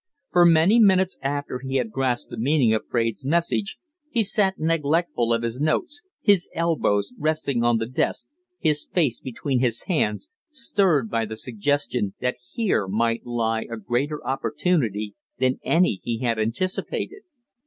For 0.31 0.47
many 0.47 0.79
minutes 0.79 1.19
after 1.21 1.59
he 1.59 1.75
had 1.75 1.91
grasped 1.91 2.31
the 2.31 2.37
meaning 2.39 2.73
of 2.73 2.87
Fraide's 2.87 3.23
message 3.23 3.77
he 4.09 4.23
sat 4.23 4.57
neglectful 4.57 5.31
of 5.31 5.43
his 5.43 5.59
notes, 5.59 6.01
his 6.23 6.49
elbows 6.55 7.13
resting 7.19 7.63
on 7.63 7.77
the 7.77 7.85
desk, 7.85 8.25
his 8.57 8.83
face 8.91 9.19
between 9.19 9.59
his 9.59 9.83
hands, 9.83 10.31
stirred 10.49 11.11
by 11.11 11.25
the 11.27 11.37
suggestion 11.37 12.15
that 12.19 12.37
here 12.53 12.87
might 12.87 13.27
lie 13.27 13.67
a 13.69 13.77
greater 13.77 14.25
opportunity 14.25 15.13
than 15.37 15.59
any 15.63 15.99
he 16.01 16.17
had 16.17 16.39
anticipated. 16.39 17.21